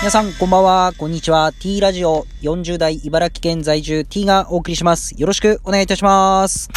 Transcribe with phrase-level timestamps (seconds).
[0.00, 0.94] 皆さん、こんばんは。
[0.96, 1.52] こんにちは。
[1.52, 5.14] T ラジオ40代茨城県在住 T がお送りします。
[5.20, 6.70] よろしくお願いいたします。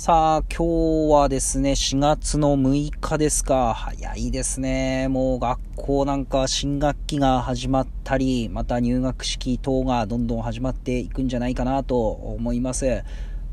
[0.00, 3.72] さあ、今日はですね、4月の6日ですか。
[3.72, 5.06] 早いですね。
[5.06, 13.04] もう学校なんか新学期が始まったり、また入学式等がどんどん始まっていくんじゃないかなと思います。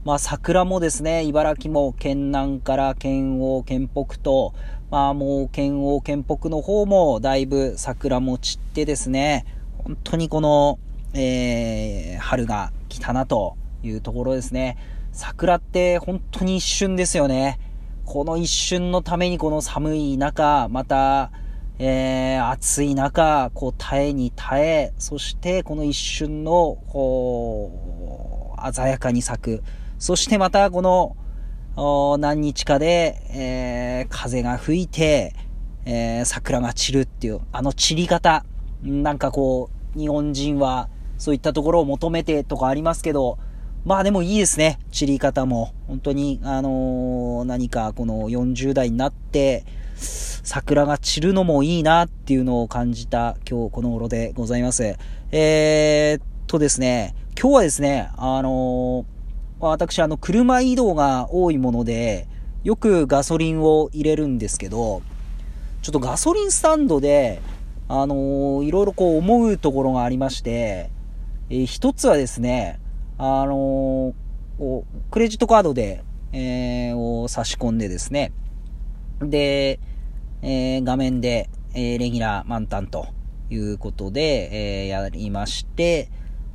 [0.06, 4.54] まあ桜もですね、茨城も県南から県央、県北と、
[4.92, 9.46] まあもう県央、県北の方もだいぶ桜も散ってですね、
[9.78, 10.78] 本当にこの、
[11.14, 14.78] えー、春が来たなというところですね。
[15.14, 17.58] 桜って本当に一瞬ですよね。
[18.04, 21.32] この一瞬のためにこの寒い中、また、
[21.80, 29.64] えー、暑い中、こう耐えに耐え、そしてこの一瞬の、こう、鮮やかに咲く。
[30.04, 31.16] そしてまたこの、
[32.20, 35.34] 何日かで、えー、風が吹いて、
[35.86, 38.44] えー、桜が散るっていう、あの散り方。
[38.82, 43.38] なんかこう、日本人はそういったところを求めてとかありますけど、
[43.86, 44.78] まあでもいいですね。
[44.92, 45.74] 散り方も。
[45.88, 49.64] 本当に、あのー、何かこの40代になって、
[49.96, 54.98] 桜が散るのもいいなっていうのを感じた今日この頃でございます。
[55.32, 59.14] えー、っとですね、今日はですね、あのー
[59.70, 62.28] 私、あの、車移動が多いもので、
[62.64, 65.02] よくガソリンを入れるんですけど、
[65.82, 67.42] ちょっとガソリンスタンドで、
[67.90, 70.90] あのー、いろいろこう思うところがありまして、
[71.50, 72.80] えー、一つはですね、
[73.18, 78.32] あのー、クレジットカードで、えー、を差し込んでですね、
[79.22, 79.80] で、
[80.42, 83.08] えー、画面で、えー、レギュラー満タンと
[83.50, 86.10] いうことで、えー、やりまして、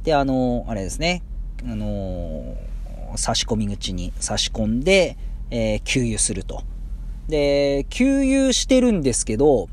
[0.05, 1.23] で、あのー、あれですね、
[1.65, 2.57] あの、
[3.17, 5.17] 差し込み口に差し込んで、
[5.51, 6.63] えー、給油すると。
[7.29, 9.69] で、給油してるんですけど、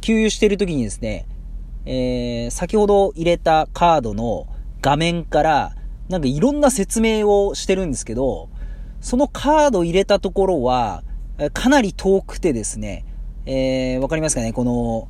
[0.00, 1.26] 給油してる時にですね、
[1.86, 4.46] えー、先ほど入れたカードの
[4.82, 5.74] 画面から、
[6.08, 8.48] なんかいろんな説明をしてるんですけど、
[9.00, 11.02] そのカード入れたところは、
[11.52, 13.04] かなり遠くてですね、
[13.46, 14.52] えー、わかりますかね？
[14.52, 15.08] この、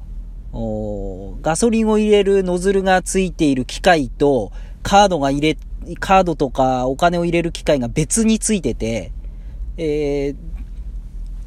[1.42, 4.52] ガソリンを入れるノズルがついている機械と、
[4.88, 5.59] カードが入れ
[6.00, 9.12] カードとかお金を入れる機械が別についてて、
[9.76, 10.37] えー、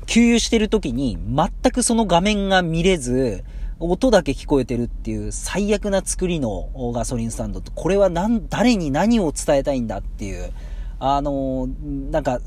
[0.06, 3.44] 給油してる時に全くその画面が見れず、
[3.80, 10.52] 音だけ聞こえてるっていう最悪な作りのガソリンスタンドと、これは何、誰に何を伝えたいんだっていう、
[11.00, 11.68] あの
[12.12, 12.40] なんか、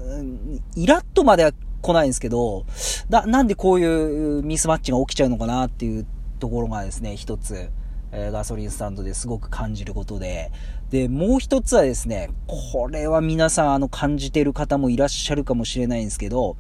[0.77, 1.51] イラッとまでは
[1.83, 2.67] 来ないんですけど、
[3.09, 6.07] な、なんでこういうミスマッチが起きちゃうのかなっていう
[6.39, 7.71] ところがですね、一つ、
[8.15, 10.53] えガソリンスタンドですごく感じることで、
[10.91, 16.57] で、もう一つはですね、これは皆さんあの感じてる方もいらっしゃるかもしれないんですけど、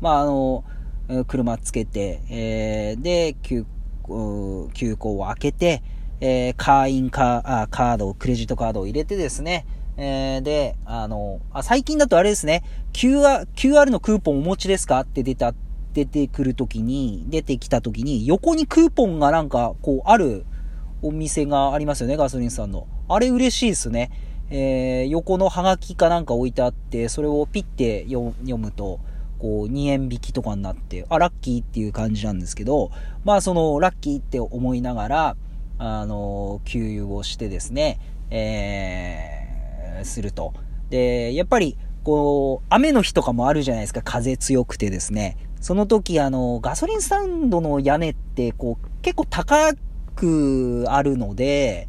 [0.00, 0.64] まああの、
[1.26, 3.64] 車つけて、えー、で、急、
[4.74, 5.82] 急行を開けて、
[6.20, 9.64] えー、会員カーカードを、クレジットカードを入れてですね、
[9.96, 15.54] えー、で、あの、あ、最近だとあれですね、QR、QR のクーポンお持ちですかって出た、
[15.94, 20.44] 出てくるときに、出てきたときに、横にクーポンがなんか、こう、ある
[21.02, 22.86] お店がありますよね、ガソリンスタンド。
[23.08, 24.10] あれ嬉しいですね。
[24.50, 29.00] えー、横のハガキかなんか置いてあって、それをピッて読むと、
[29.38, 32.90] こう、2円引きとかになって、あ、ラッキーっていう感じなんですけど、
[33.24, 35.36] まあその、ラッキーって思いながら、
[35.78, 38.00] あの、給油をしてですね、
[38.30, 40.54] えー、すると。
[40.90, 45.36] で、やっぱり、こう、雨の日とかもあるじゃないですか、風強くてですね。
[45.60, 49.72] その時、あの、ガソリンスタンドの屋根って、こう、結構高
[50.18, 51.88] くあるので、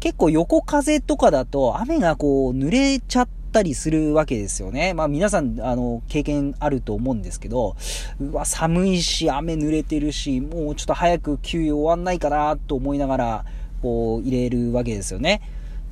[0.00, 4.94] 結構横風とかだと雨がこう濡れちゃったりするわけですよね。
[4.94, 7.76] まあ皆さん、あの、経験あると思うんですけど、
[8.20, 13.44] うわ、寒いし、雨濡れてるし、もうちょっと早く給油終わんないかなと思いながら、
[13.80, 15.40] こう入れるわけですよね。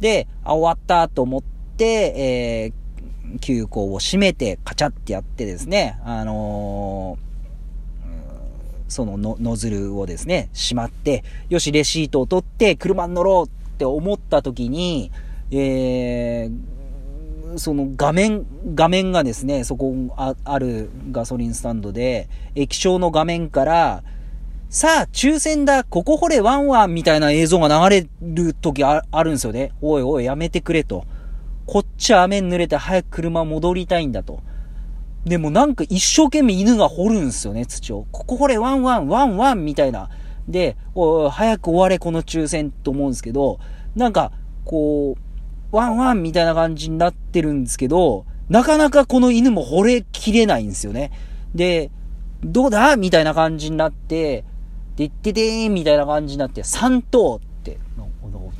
[0.00, 1.42] で、あ、終わったと思っ
[1.76, 6.85] て、えー、給口を閉めて、カチャってやってですね、あのー
[8.96, 15.12] そのノズルをですね、しまって、よし、レシートを取って車に乗ろうって思った時に、
[15.50, 24.02] えー、その画面、画面がですね、そこああるガソリンスタンドで、液晶の画面から、
[24.70, 29.72] さあ、抽選だ、ここ掘れワンワンみたいな映像が流れる時ああるんですよね。
[29.82, 31.04] おいおい、やめてくれと。
[31.66, 34.40] こっちは雨に濡れて早く車戻りたいんだと。
[35.26, 38.06] でもなんか一生懸命犬が掘るんすよね、土を。
[38.12, 40.08] ここ掘れ、ワンワン、ワンワンみたいな。
[40.48, 43.58] で、お早く終われ、この抽選と思うんですけど、
[43.96, 44.30] なんか、
[44.64, 51.10] こう、ワンワンみたいな感じになってるんですけど、なかなかこの犬も掘れきれないんですよね。
[51.56, 51.90] で、
[52.44, 54.44] どうだみたいな感じになって、
[54.94, 57.78] で、ってでーんみたいな感じになって、3等って、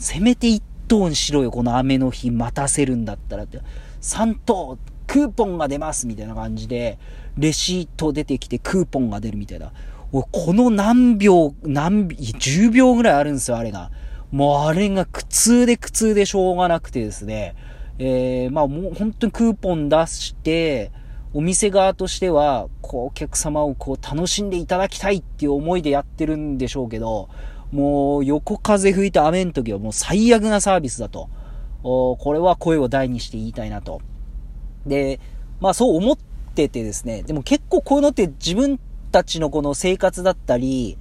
[0.01, 3.61] せめて1等にしろよ、この雨の日待たせるんだったらって、
[4.03, 6.99] 3等、クーポンが出ますみたいな感じで、
[7.39, 9.73] レシート出てきてクーポンが出るみたいな。
[10.11, 13.91] この何秒、何秒、10秒ぐらいあるんですよ、あれが。
[14.31, 17.55] もうあれが苦痛で苦痛でしょうがなくてですね。
[17.99, 20.91] えー、まあもう本当にクーポン出して、
[21.33, 27.29] お店側としては、こう、お客様をこう、楽しんでいただきたいっていう思いでやってるんでしょうけど、
[27.73, 31.29] もう、横風吹いた雨の時はもう最悪なサービスだと。
[31.83, 34.01] これは声を大にして言いたいなと。
[34.87, 35.21] で、
[35.61, 36.19] まあそう思っ
[36.55, 38.79] ててですね、でも結構こういうのって自分
[39.13, 40.99] たちのこの生活だったり、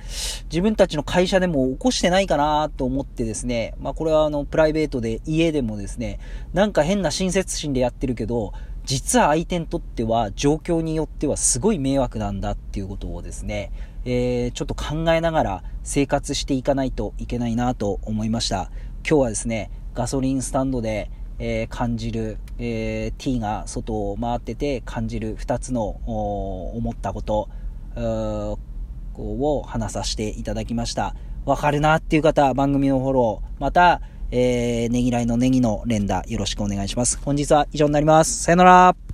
[0.51, 6.19] 自分たちの会社でも起こしてないかなと思ってですね、まあこれはあの、プライベートで家でもですね、
[6.53, 8.53] なんか変な親切心でやってるけど、
[8.85, 13.71] 実は相手にとっては状況によってはすごい迷惑なんだっていうことをですね、
[14.05, 18.69] えー、ちょっと考えながら生活していかないといけないなと思いました。
[19.07, 21.09] 今日はですね、ガソリンスタンドで、
[21.39, 27.49] え、感じる、え、T が外を回ってて感じる2つの思ったこと、
[29.17, 31.15] を話させていただきました。
[31.45, 34.01] わかるなっていう方、番組のフォロー、また、
[34.31, 37.19] えー、ねぎらいのネギの連打よろしくお願いします。
[37.23, 38.43] 本日は以上になります。
[38.43, 39.04] さよなら